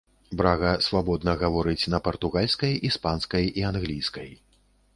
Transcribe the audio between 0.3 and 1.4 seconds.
Брага свабодна